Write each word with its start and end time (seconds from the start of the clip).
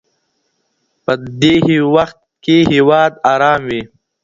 په 1.03 1.13
دې 1.41 1.53
وخت 1.95 2.19
کي 2.43 2.57
هیواد 2.71 3.11
ارام 3.33 3.61
وي. 3.69 3.81